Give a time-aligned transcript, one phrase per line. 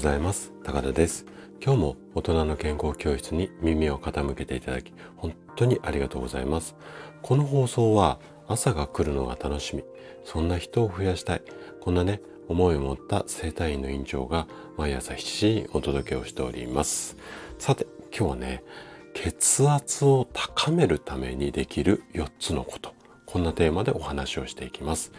[0.00, 0.50] ございます。
[0.64, 1.26] 高田です。
[1.62, 6.74] 今日も大人の健康教室に耳を傾けていただき本当にありがとうございます。
[7.20, 8.18] この放送は
[8.48, 9.84] 朝が来るのが楽しみ。
[10.24, 11.42] そんな人を増やしたい。
[11.82, 14.46] こんなね思いを持った生体院の院長が
[14.78, 17.18] 毎朝7時にお届けをしております。
[17.58, 18.64] さて今日はね
[19.12, 22.94] 血圧を高めるためにできる4つのこと。
[23.26, 25.12] こんなテーマでお話をしていきます。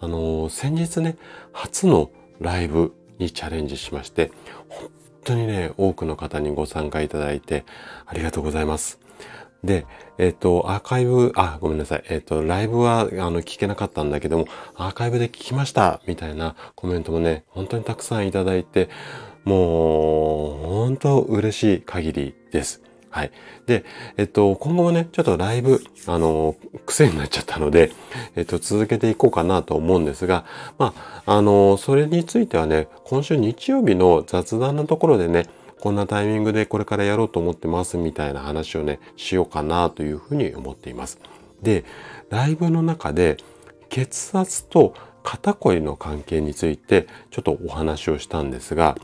[0.00, 1.18] あの先日ね
[1.52, 4.30] 初のライブにチャレンジしまして、
[4.68, 4.90] 本
[5.24, 7.64] 当にね、多くの方にご参加いただいて
[8.06, 9.00] ありがとうございます。
[9.64, 9.86] で、
[10.18, 12.04] えっ、ー、と、アーカイブ、あ、ごめんなさい。
[12.08, 18.90] えっ、ー、と、ライブは、あの、聞けなかったんだけども、アーカイブで聞きましたみたいなコメントもね、本当にたくさんいただいて、
[19.44, 22.82] もう、本当嬉しい限りです。
[23.14, 23.30] はい。
[23.66, 23.84] で、
[24.16, 27.92] えっと、今後もね、ちょっとライブ、あの、癖になっちゃったので、
[28.34, 30.44] えっと、続けていこうかなと思うんですが、
[30.78, 35.46] まあ、あの、それについてはね、今週日曜日の雑談のところでね、
[35.80, 41.20] こんなタイミングでこれからやろうと思ってますみたいな話をね、しようかなというふうに思っています。
[41.62, 41.84] で、
[42.30, 43.36] ライブの中で
[43.90, 48.96] 血圧と肩こりの関係についてちょっとお話をしたんですが、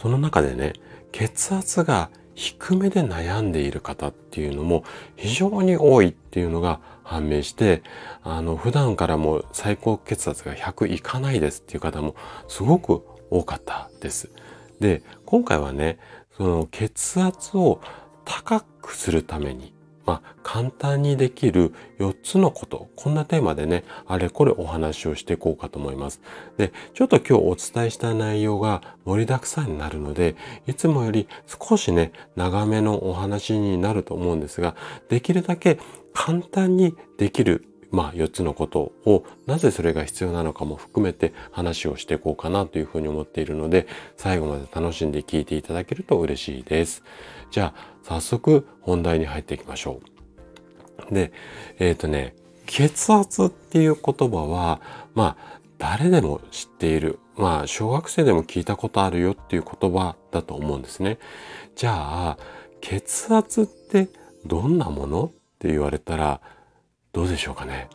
[0.00, 0.72] その中でね、
[1.12, 4.84] 血圧が低めで悩んでいる方っていうのも
[5.16, 7.82] 非常に多いっていうのが判明して、
[8.22, 12.14] あの、普段からも最高血圧が100いかないですっていう方も
[12.48, 14.30] すごく多かったです。
[14.78, 15.98] で、今回はね、
[16.36, 17.80] その血圧を
[18.24, 19.74] 高くするために
[20.06, 26.20] まあ、簡単にできる4つのこと、こんなテーマでね、あれこれお話をしていこうかと思います。
[26.56, 34.74] で、ちょっと今日お伝えした内容が盛りだくさんになるので、いつもより少しね、長めのお話になると思うんですが、
[35.08, 35.78] できるだけ
[36.12, 47.02] 簡単にできるまあ、4つのことを、なぜそれが必要なのかも含めて話をしていこうかなというふうに思っているので、最後まで楽しんで聞いていただけると嬉しいです。
[47.50, 50.00] じゃあ、早速本題に入っていきましょ
[51.10, 51.14] う。
[51.14, 51.32] で、
[51.78, 52.34] えっ、ー、とね、
[52.66, 54.80] 血圧っていう言葉は、
[55.14, 57.18] まあ、誰でも知っている。
[57.36, 61.18] まあ、小学生でも聞いたことあるよっていう言葉だと思うんですね。
[61.74, 62.38] じゃあ、
[62.80, 64.08] 血圧って
[64.46, 65.24] どんなもの？
[65.24, 66.40] って言われたら、
[67.12, 67.88] どうでしょうかね。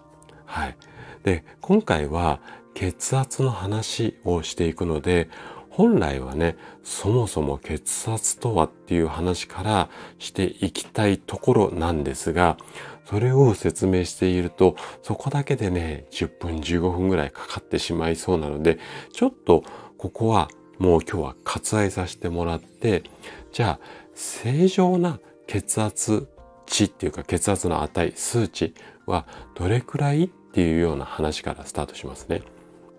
[0.46, 0.76] はい。
[1.24, 2.40] で、今回は
[2.74, 5.30] 血圧の話をしていくので、
[5.70, 9.90] 本来はね、そもそも血圧とはっていう話から
[10.20, 12.58] していきたいところなんですが、
[13.06, 18.80] それを説明していると、そこだけでね、10分15分ぐらいかかってしまいそうなので、
[19.12, 19.64] ちょっと
[19.98, 20.50] ここは
[20.80, 23.04] もう今日は割愛させてもらって、
[23.52, 23.80] じゃあ、
[24.14, 26.28] 正常な血圧
[26.66, 28.74] 値っていうか血圧の値、数値
[29.06, 32.42] はどれくらいっていうような話からスタートしますね。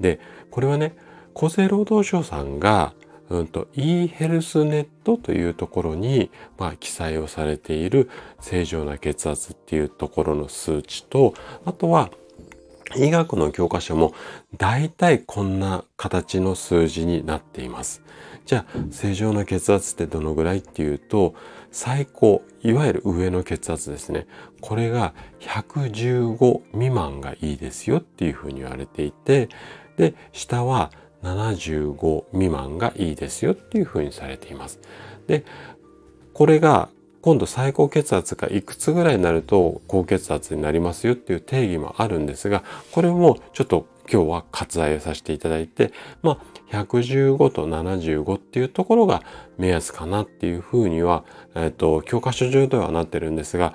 [0.00, 0.96] で、これはね、
[1.34, 2.94] 厚生労働省さんが、
[3.28, 8.08] うんと、e ヘルスネットというところに、まあ、記載をされている
[8.40, 11.34] 正常な血圧っていうところの数値と、
[11.64, 12.10] あとは、
[12.94, 14.14] 医学の教科書も
[14.56, 18.02] 大体こんな形の数字になっています。
[18.46, 21.34] じゃあ、正常な血圧ってどのぐらいっていうと、
[21.72, 24.26] 最高、いわゆる上の血圧ですね。
[24.60, 29.48] これが115未満がいいですよっていうふうに言われていて、
[29.96, 30.92] で、下は
[31.22, 34.78] 75未満がいいですよっていうふうにされています。
[35.26, 35.44] で、
[36.32, 36.88] これが
[37.22, 46.38] 今度最高血圧がいくつぐらいになると高血圧になりますよっていう定義もあるんですが、これもちょっと今日は割愛をさせていただいて、ま
[46.72, 49.22] あ、115と75っていうところが
[49.58, 51.24] 目安かなっていうふうには、
[51.54, 53.74] えっ、と、教科書上ではなってるんですが、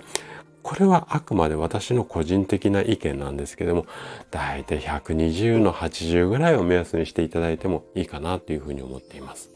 [0.63, 3.85] これはあくまで私の個人的な意見なんですけども、
[4.29, 9.49] だいたい120の80ぐらいを目安にしていただいてもいいかなというふうに思っています。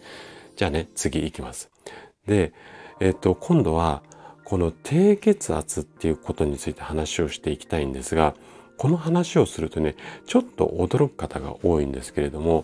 [0.56, 1.70] じゃあね、次行きます。
[2.26, 2.54] で、
[3.00, 4.02] えっ、と、今度は、
[4.46, 8.36] この低血圧っていうことについて話をしていきたいんですが、
[8.78, 9.96] この話をするとね、
[10.26, 12.64] ちょっと驚く方が多いんですけれども、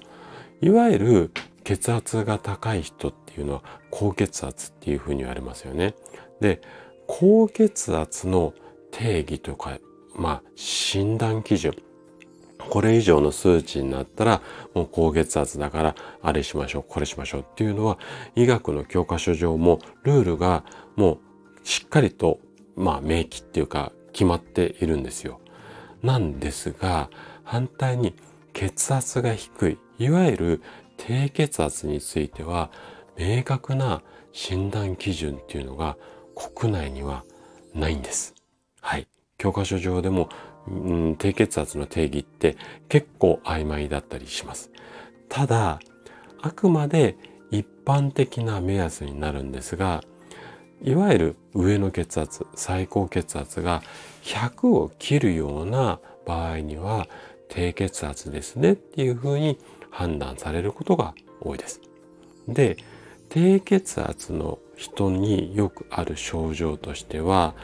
[0.62, 1.32] いわゆる
[1.64, 5.96] 血圧が高い人っていうのは高血圧っていうふうに言われますよね。
[6.40, 6.62] で、
[7.08, 8.54] 高血圧の
[8.92, 9.80] 定義とか、
[10.16, 11.74] まあ、診断基準。
[12.70, 14.42] これ以上の数値になったら、
[14.74, 17.98] もう高血圧だから、あれしましょう、これしましょうっていうのは、
[18.36, 20.64] 医学の教科書上もルールが
[20.96, 21.14] も
[21.64, 22.40] うしっかりと、
[22.76, 25.41] まあ、明記っていうか、決まっているんですよ。
[26.04, 27.10] なんですが、
[27.44, 28.16] 反対に
[28.54, 30.62] 血圧が低い、いわゆる
[30.98, 32.72] 低血圧については、
[33.18, 34.02] 明確な
[34.32, 35.98] 診断基準っていうのが
[36.36, 37.24] 国内には
[37.74, 38.36] ないんです。
[38.82, 39.08] はい。
[39.38, 40.30] 教科書上でも、
[40.68, 42.58] うん、低血圧の定義って
[42.88, 44.72] 結構曖昧だったりします。
[45.30, 45.80] ただ、
[46.42, 47.16] あくまで
[47.52, 50.04] 一般的な目安になるんですが、
[50.84, 53.84] いわゆる上の血圧、最高血圧が
[54.24, 57.08] 100を切るような場合には
[57.50, 59.58] 低血圧ですねっていうふうに
[59.90, 61.82] 判断されることが多いです。
[62.48, 62.78] で、
[63.30, 67.56] 低血圧の人によくある症状としては、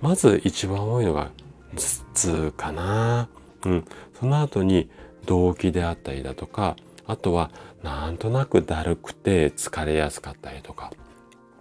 [0.00, 1.30] まず一番多いのが
[1.76, 1.80] 頭
[2.14, 3.28] 痛かな。
[3.64, 3.84] うん。
[4.18, 4.90] その後に
[5.26, 7.50] 動悸であったりだとか、あとは
[7.82, 10.92] なんとなくだるくて疲れやすかったりとか、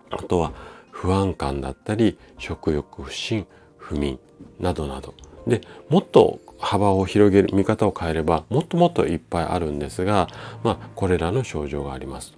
[0.10, 0.54] あとは
[0.90, 3.48] 不安感だったり、食欲不振、
[3.92, 4.20] 不眠
[4.60, 5.14] などなど。
[5.46, 10.28] で、もっと幅を広げる、見方を変えれば、もっともっといっぱいあるんですが、
[10.64, 12.34] まあ、これらの症状があります。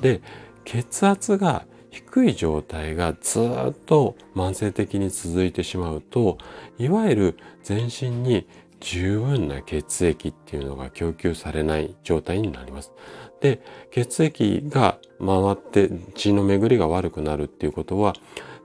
[0.00, 0.20] で、
[0.64, 6.38] 血圧が低い状態がずっと慢性的に続いてしまうと、
[6.78, 8.46] いわゆる全身に
[8.80, 12.92] 十分な血液っていうのが供給されない状態になります。
[13.40, 13.62] で、
[13.92, 18.14] 血液が回って血の巡りが悪くなるっていうことは、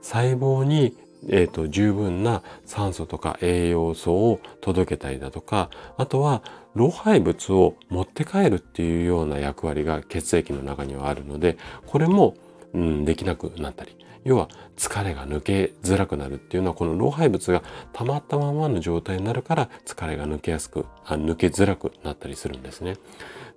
[0.00, 0.96] 細胞に
[1.28, 6.42] えーと、十分な酸素とか栄養素を届けたりだとかあとは
[6.74, 12.34] 老廃物を持って帰るっていうような役割が血液の中にはあるのでこれも、
[12.72, 22.96] うん、できなくなったり要は疲れが抜けづらくなるっていうのはこの老廃物が溜まったままの状態になるから疲れが抜けやすくあ抜けづらくなったりするんですね。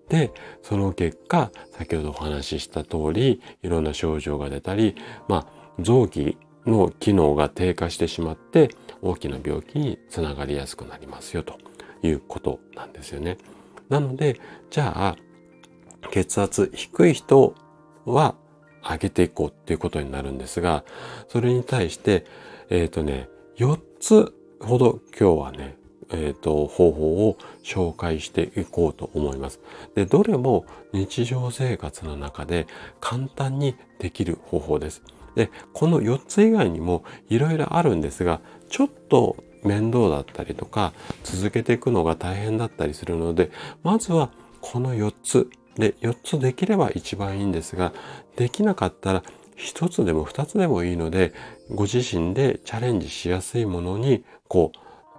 [0.09, 0.31] で、
[0.61, 4.95] その結果、先ほどお話しした通り、いろんな症状が出たり、
[5.27, 8.69] まあ、臓器の機能が低下してしまって
[9.01, 11.57] 大きな病気につながりやすくなりますよと
[12.01, 13.37] いうことなんですよね。
[13.89, 14.39] なので、
[14.69, 15.15] じゃあ、
[16.11, 17.55] 血圧低い人
[18.05, 18.35] は
[18.83, 20.83] 上げていこうっていうことになるんですが、
[21.27, 22.25] それに対して、
[22.69, 25.77] えっ、ー、とね、4つほど今日はね、
[26.11, 29.59] えっ、と、方法を紹介していこうと思います。
[29.95, 32.67] で、どれも日常生活の中で
[32.99, 35.01] 簡単にできる方法です。
[35.35, 40.93] で、この4つ以外にもいろいろあるんですが、ちょっと面倒だったりとか、
[41.23, 43.51] 続けていくのが大変だったりするので、
[43.83, 45.49] まずはこの4つ。
[45.75, 47.91] で、4つできれば一番いいんですが、
[48.37, 49.23] できなかったら
[49.57, 51.33] 1つでも2つでもいいので、
[51.69, 54.71] ご自身でチャレンジしやすいものに、こ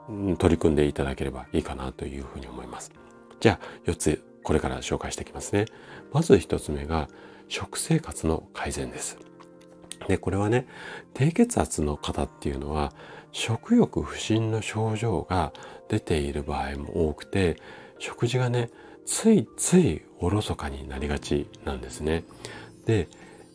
[0.09, 2.93] う、取り組んでいただければいいかなというふうに思います。
[3.41, 5.67] じゃあ、4つ、これから紹介していきますね。
[6.13, 7.09] まず1つ目が、
[7.49, 9.19] 食生活の改善です。
[10.09, 10.67] で、これはね、
[11.15, 12.93] 低血圧の方っていうのは、
[13.33, 15.53] 食欲不振の症状が
[15.89, 17.57] 出ている場合も多くて、
[17.99, 18.71] 食事がね、
[19.05, 22.25] ついついおろそかになりがちなんですね。
[22.87, 23.09] で、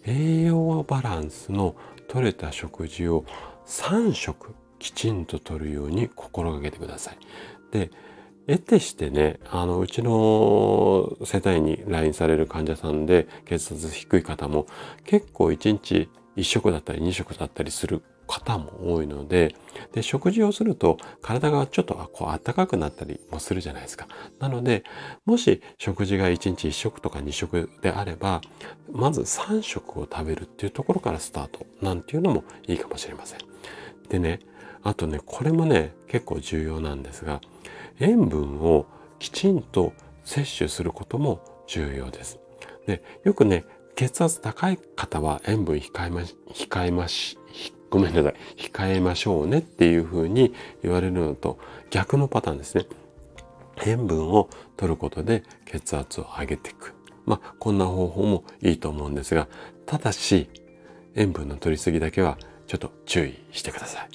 [0.05, 1.75] 栄養バランスの
[2.07, 3.25] 取れた食事を
[3.65, 7.17] 3食きちんととるように心がけてください。
[7.71, 7.91] で、
[8.47, 14.65] 得てしてね、あの、うちの世帯に来院される患者さんで血圧低い方も
[15.05, 19.53] 結構1日1食だったり2食だったりする方も多いので
[19.91, 24.07] で食事をすると体がちょっとこう暖かくなったりもするじゃないですか。
[24.39, 24.83] なので
[25.25, 28.41] もし食事が1日1食とか2食であれば
[28.89, 33.39] まず3食を食べるっていうところからスタートなんていうのもいいかもしれません。
[34.07, 34.39] でね
[34.83, 37.41] あとねこれもね結構重要なんですが
[37.99, 38.85] 塩分を
[39.19, 42.39] きちんと摂取することも重要です。
[42.87, 47.37] でよくね血圧高い方は塩分控えま、控えまし、
[47.89, 52.85] ごめんなさい、控えましょうねっていうふうに言われるのと逆のパターンですね。
[53.85, 56.93] 塩分を取ることで血圧を上げていく。
[57.25, 59.47] まあ、こんな方法もいいと思うんですが、
[59.85, 60.49] ただし、
[61.15, 64.09] 塩分の取りすぎだけはちょっと注意してください。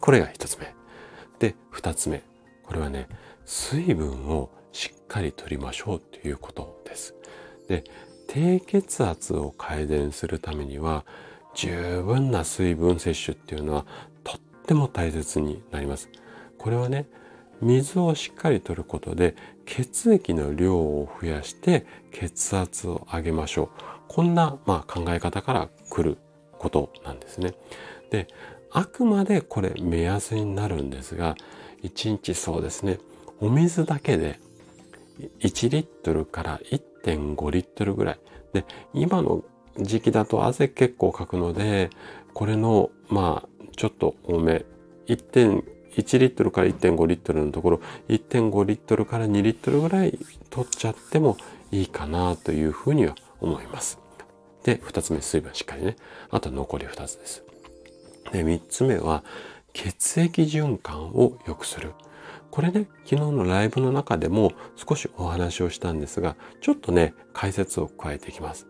[0.00, 0.74] これが一つ目。
[1.38, 2.22] で、二つ目。
[2.64, 3.08] これはね、
[3.44, 7.14] 水分をしっかり取りましょうということです。
[7.68, 7.84] で、
[8.34, 11.04] 低血圧を改善するためには
[11.54, 13.86] 十分な水分摂取っていうのは
[14.24, 16.08] とっても大切になります。
[16.58, 17.06] これはね、
[17.60, 19.36] 水をしっかりとることで
[19.66, 23.68] 血液の量を増やして血圧を上げましょう。
[24.08, 26.18] こんな、まあ、考え方から来る
[26.58, 27.54] ことなんですね。
[28.10, 28.26] で、
[28.72, 31.36] あくまでこれ目安になるんですが、
[31.84, 32.98] 1日そうですね、
[33.40, 34.40] お水だけで
[35.38, 38.20] 1リットルから1 1.5リットルぐらい。
[38.52, 39.44] で、今の
[39.78, 41.90] 時期だと汗結構かくので、
[42.32, 44.64] これの、まあ、ちょっと多め、
[45.06, 50.18] 1.1リットルから1.5リットルのところ、1.5リットルから2リットルぐらい
[50.50, 51.36] 取っちゃっても
[51.70, 53.98] いいかなというふうには思います。
[54.64, 55.96] で、2つ目、水分しっかりね。
[56.30, 57.44] あと残り2つです。
[58.32, 59.24] で、3つ目は、
[59.72, 61.92] 血液循環を良くする。
[62.54, 68.68] これね、昨日のライブの中でも少しお話をしたんですが、ちょっとね、解説を加えていきます。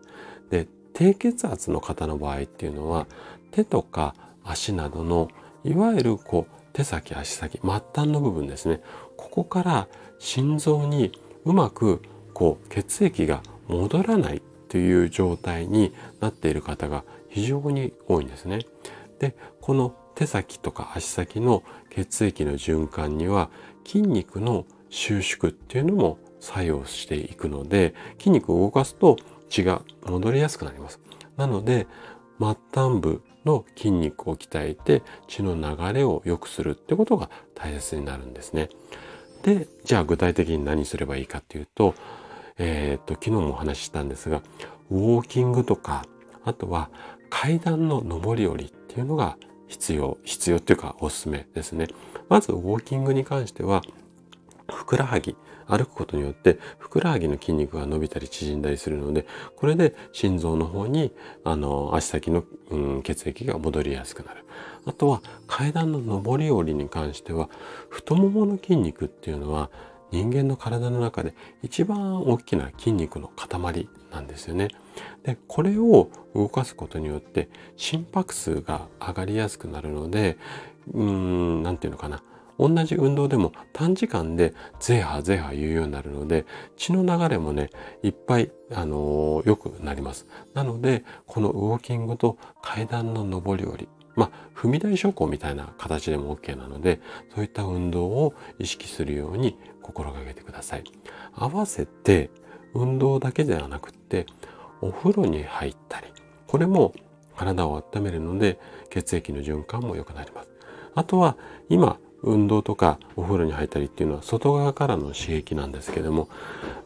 [0.49, 3.05] で、低血圧の方の場合っていうのは、
[3.51, 5.27] 手とか足などの、
[5.63, 8.81] いわゆるこう、手先、足先、末端の部分ですね。
[9.17, 9.87] ここから
[10.17, 11.11] 心臓に
[11.43, 12.01] うまく
[12.33, 18.61] こう血液が戻らないという状態になっている方が非常に多いんですね。
[19.19, 23.49] で、この手先とか足先の血液の循環には
[23.85, 29.17] 筋肉の収縮っていうのも作用していくので筋肉を動かすと
[29.49, 30.99] 血が戻りやすくなります。
[31.37, 31.87] なので
[32.39, 38.69] 末端部の筋肉を鍛えて血の流れを良くするってことが大切になるんですね。
[39.43, 41.93] で、じゃあ具体的に何すればいいかっていうと、
[42.57, 44.41] えー、っと、昨日もお話ししたんですが、
[44.89, 46.05] ウォーキングとか、
[46.43, 46.89] あとは
[47.29, 51.87] 階段の上り下りっていうのが必要、必要っていうかおすすめですね。
[52.29, 53.81] まずウォーキングに関しては、
[54.71, 55.35] ふくらはぎ、
[55.67, 61.11] 歩くことによってふくらはぎの筋肉が伸びたり縮んだりするので、これで心臓の方に
[61.43, 64.45] あの足先の、うん、血液が戻りやすくなる。
[64.85, 67.49] あとは階段の上り下りに関しては
[67.89, 69.71] 太ももの筋肉っていうのは
[70.15, 74.69] 人間の体の中で一番大きな筋肉の塊なんですよね。
[75.23, 80.37] で、これを動かすことによって心拍数が上がりやすくなるので、
[80.93, 82.23] うーん、なんていうのかな。
[82.57, 86.45] 同じ運動でも短時間でゼーハーゼーハ言うようになるので
[86.77, 87.69] 血の流れもね
[88.01, 97.01] いっぱいあのー、良くなりますなのでこのウォーキングと階段の上り下りまあ踏み台昇降みたいな形でも OK なので
[97.33, 100.83] そういった運動を意識するように心がけてください。
[101.35, 102.31] 合わせて
[102.73, 104.25] 運動だけではなくって
[104.81, 106.07] お風呂に入ったり
[106.47, 106.93] これも
[107.35, 110.49] 体を温めるので血液の循環も良くなります。
[110.95, 111.37] あとは
[111.69, 116.29] 今運動とかお風呂に入ったりっていうのは外側からの刺激なんですけども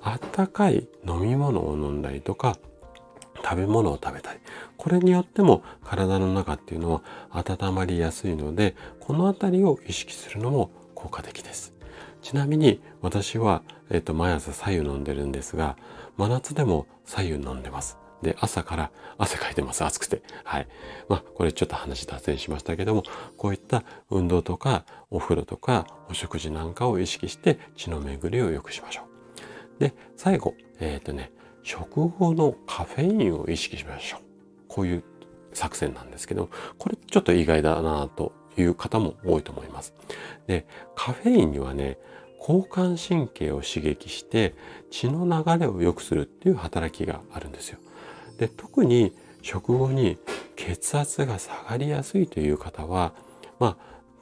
[0.01, 2.57] あったかい飲み物を飲んだりとか
[3.41, 4.39] 食べ物を食べたり
[4.75, 7.01] これによっても体の中っていうのは
[7.31, 11.78] 温まりやすいのでこの辺りを意識するのも効果的です。
[12.21, 15.77] ちなみに私は、えっと、毎朝左右飲んでるんですが
[16.17, 19.83] 真夏でも左右飲んでますで、朝から汗かいてます。
[19.83, 20.21] 暑くて。
[20.43, 20.67] はい。
[21.07, 23.03] まあ、これちょっと話脱線しましたけども、
[23.37, 29.03] こういった運動とか、お風呂とか、お食事なんかを意識して血の巡りを良くしましょ
[29.77, 29.79] う。
[29.79, 31.31] で、最後、えっ、ー、とね、
[31.63, 34.21] 食後のカフェインを意識しましょう。
[34.67, 35.03] こういう
[35.53, 39.93] 作戦なんですけど、これちょっと意外だなという方も多いと思います。
[40.47, 41.97] で、カフェインにはね、
[42.39, 44.55] 交感神経を刺激して
[44.89, 47.79] 血の流れを良くするっていう働きがあるんですよ。
[48.37, 50.17] で特に食後に
[50.55, 53.13] 血圧が下がりやすいという方は、
[53.59, 53.77] まあ、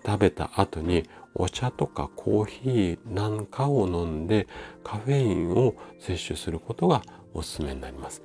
[0.06, 4.48] 食べた後にお茶とかコーヒーなんかを飲んで
[4.84, 7.03] カフェインを摂取することが
[7.34, 8.22] おすすめになります。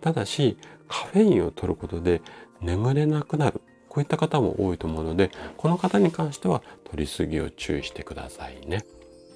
[0.00, 0.56] ただし
[0.88, 2.22] カフェインを取ることで
[2.60, 3.60] 眠れなくなる
[3.92, 8.86] こういった方も多いと思うのでこの方に関しては取りすぎを注意してくださいね。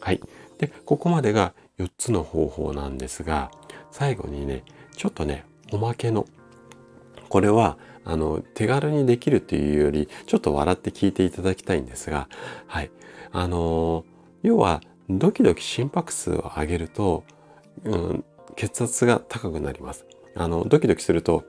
[0.00, 0.20] はい。
[0.56, 3.50] で、ここまでが4つの方法なんですが
[3.90, 4.64] 最後にね
[4.96, 6.24] ちょっとねおまけの
[7.28, 12.26] これはあの手軽にできるというよりちょっと笑って聞いていただきたいんですが
[12.66, 12.90] はい
[13.32, 14.06] あの
[14.42, 17.24] 要はドキドキ心拍数を上げると、
[17.84, 21.44] うん、血圧が高くなりますあのドキドキすると,、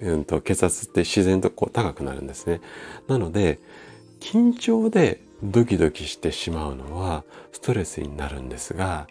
[0.00, 2.60] うんと、血圧って自然とこう高くなるんですね。
[3.08, 3.58] なので
[4.20, 9.06] 緊張でドキドキしてしまうのはストレスになるんですが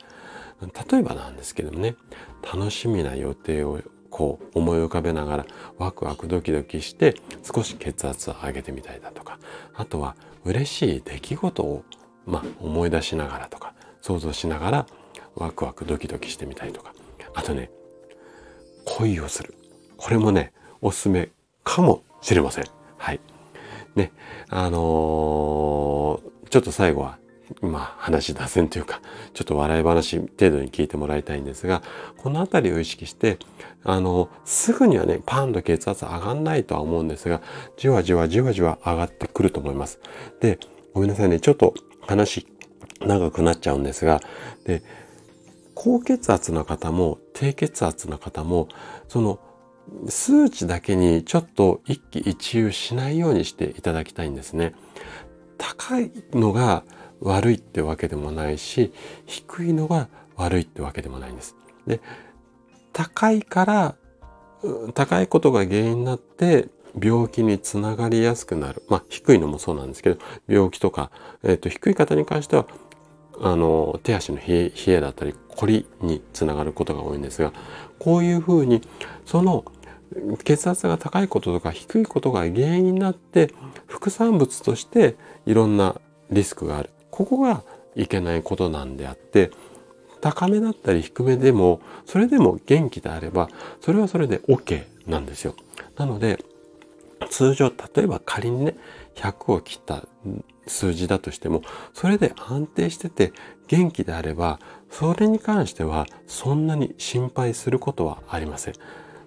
[0.91, 1.95] 例えばなんですけどもね
[2.41, 3.79] 楽しみな予定を
[4.09, 5.45] こう思い浮かべながら
[5.77, 9.37] ワクワクドキドキして少し血圧を上げてみたりだとか
[9.75, 11.83] あとは嬉しい出来事を、
[12.25, 14.87] まあ、思い出しながらとか想像しながら
[15.35, 16.93] ワクワクドキドキしてみたりとか。
[17.35, 17.69] あとね
[18.85, 19.53] 恋をする。
[19.97, 21.29] これもねおすすめ
[21.63, 22.65] かもしれません
[22.97, 23.19] はい
[23.95, 24.11] ね
[24.49, 27.17] あのー、ちょっと最後は
[27.61, 29.01] まあ話脱線というか、
[29.33, 31.81] ちょっと笑い話程度に聞いてもらいたいんですが、
[32.17, 33.37] このあたりを意識して、
[33.83, 37.41] あの、すぐにはね、パンと血圧上がんないとは思うんですが、
[37.77, 39.99] じわじわじわじわ上がってくると思います。
[40.41, 40.59] で、
[40.93, 42.47] ごめんなさいね、ちょっと話
[43.01, 44.21] 長くなっちゃうんですが、
[44.65, 44.81] で、
[45.75, 48.69] 高血圧の方も低血圧の方も、
[49.07, 49.39] その
[50.07, 54.73] 数値だけにちょっと一喜一憂しないようにしていただきたいんですね。
[55.57, 56.83] 高いのが
[57.21, 58.91] 悪いってわけでもないし
[59.25, 61.55] 低いのが悪いってわけでもないんです。
[61.87, 62.01] で
[62.93, 63.95] 高いから
[64.93, 66.69] 高いことが原因になって
[67.01, 68.83] 病気につながりやすくなる。
[68.89, 71.11] まあ低いのもそうなんですけど病気とか、
[71.43, 72.65] えーと、低い方に関しては
[73.41, 77.53] あの手足の冷えだったり凝りにつながることが多いんですが
[77.99, 78.81] こういうふうに
[79.25, 79.65] その
[80.43, 83.51] 血圧が高いこととか低いことが原因になって
[83.87, 85.99] 副産物としていろんな
[86.31, 87.63] リスクがあるここが
[87.95, 89.51] いけないことなんであって
[90.21, 93.49] 高めだったり低めでもそれでも元気であれば
[93.81, 95.55] それはそれで OK なんですよ。
[95.97, 96.43] なので
[97.29, 98.75] 通常例えば仮にね
[99.15, 100.05] 100を切った
[100.67, 101.61] 数字だとしても
[101.93, 103.33] それで安定してて
[103.67, 108.73] 元気であればそれに関してはそんなに心配することはありません。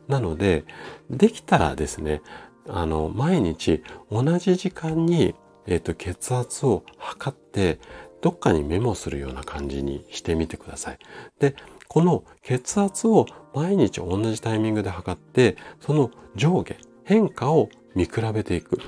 [0.09, 0.65] なので
[1.11, 2.23] できたらですね
[2.69, 5.35] あの毎日同じ時間に、
[5.67, 7.79] えーと、血圧を測って
[8.21, 10.99] どっかにメモするような感じにしてみてください。
[11.39, 11.55] で
[11.87, 18.79] この血圧を毎日同じタイミングで測ってその上下変化を見比べていく。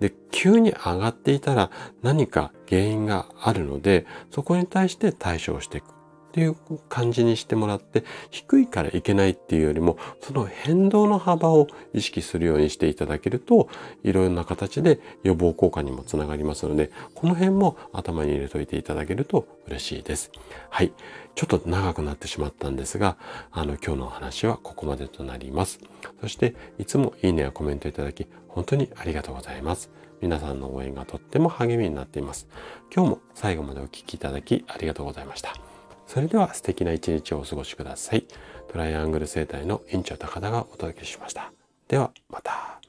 [0.00, 1.70] で、急に上がっていたら
[2.02, 5.97] 何か原因があるので、そこに対して対処をしていく。
[6.28, 6.56] っていう
[6.88, 13.68] 感じにしてもらって低いからいけないっていうよりもその変動の幅を意識するようにしていただけると
[14.04, 20.30] いろんな形で予防効果にもつながりますのでこの辺も頭に入れといていただけると嬉しいです。
[20.70, 20.92] はい。
[21.34, 23.16] ちょっと長くなってしまったんですが
[23.52, 25.78] あの今日のお話はここまでとなります。
[26.20, 29.90] そしていつもいいねやコメントいただき本当にありがとうございます。
[30.20, 32.48] 皆さんの応援がとっても励みになっています。
[32.94, 35.67] 今日も最後までお聴きいただきありがとうございました。
[36.08, 38.24] それでは素敵な一日をお過ごしください。
[38.72, 41.52] トライアングル生態の院長高田がお届けしました。
[41.86, 42.80] ではまた。